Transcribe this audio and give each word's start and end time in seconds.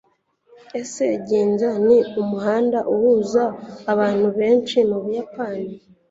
ese 0.81 1.05
ginza 1.27 1.69
ni 1.85 1.97
umuhanda 2.21 2.79
uhuza 2.93 3.43
abantu 3.91 4.27
benshi 4.37 4.77
mu 4.89 4.97
buyapani 5.03 5.69